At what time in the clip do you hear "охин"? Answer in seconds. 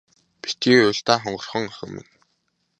1.69-1.89